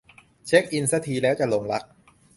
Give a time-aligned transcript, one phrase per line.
[0.47, 1.83] เช็กอินสักทีแล้วจะหลงรัก